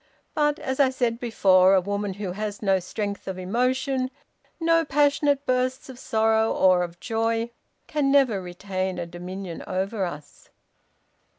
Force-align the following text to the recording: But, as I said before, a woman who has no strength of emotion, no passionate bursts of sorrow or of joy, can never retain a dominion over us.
But, 0.33 0.57
as 0.57 0.79
I 0.79 0.89
said 0.89 1.19
before, 1.19 1.75
a 1.75 1.79
woman 1.79 2.15
who 2.15 2.31
has 2.31 2.63
no 2.63 2.79
strength 2.79 3.27
of 3.27 3.37
emotion, 3.37 4.09
no 4.59 4.83
passionate 4.83 5.45
bursts 5.45 5.89
of 5.89 5.99
sorrow 5.99 6.51
or 6.51 6.81
of 6.81 6.99
joy, 6.99 7.51
can 7.85 8.09
never 8.11 8.41
retain 8.41 8.97
a 8.97 9.05
dominion 9.05 9.63
over 9.67 10.03
us. 10.05 10.49